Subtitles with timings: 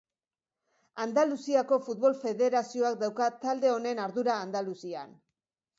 [1.05, 5.19] Andaluziako Futbol Federazioak dauka talde honen ardura Andaluzian.